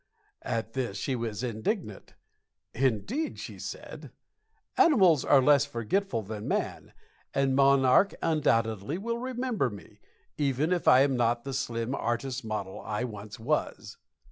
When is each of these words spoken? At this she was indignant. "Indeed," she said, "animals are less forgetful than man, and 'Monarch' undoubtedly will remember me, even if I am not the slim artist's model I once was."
At 0.41 0.73
this 0.73 0.97
she 0.97 1.15
was 1.15 1.43
indignant. 1.43 2.15
"Indeed," 2.73 3.37
she 3.37 3.59
said, 3.59 4.11
"animals 4.75 5.23
are 5.23 5.43
less 5.43 5.63
forgetful 5.65 6.23
than 6.23 6.47
man, 6.47 6.93
and 7.35 7.55
'Monarch' 7.55 8.15
undoubtedly 8.19 8.97
will 8.97 9.19
remember 9.19 9.69
me, 9.69 9.99
even 10.39 10.73
if 10.73 10.87
I 10.87 11.01
am 11.01 11.15
not 11.15 11.43
the 11.43 11.53
slim 11.53 11.93
artist's 11.93 12.43
model 12.43 12.81
I 12.83 13.03
once 13.03 13.39
was." 13.39 13.97